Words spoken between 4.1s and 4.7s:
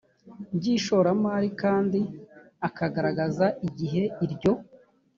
iryo